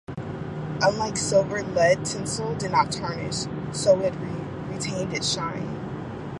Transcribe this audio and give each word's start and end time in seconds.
Unlike 0.81 1.15
silver, 1.17 1.61
lead 1.61 2.03
tinsel 2.03 2.55
did 2.55 2.71
not 2.71 2.91
tarnish, 2.91 3.45
so 3.71 3.99
it 3.99 4.15
retained 4.71 5.13
its 5.13 5.31
shine. 5.31 5.77